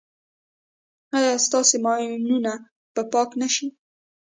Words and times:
ایا 1.17 1.33
ستاسو 1.45 1.75
ماینونه 1.85 2.53
به 2.93 3.01
پاک 3.11 3.29
نه 3.41 3.47
شي؟ 3.53 3.67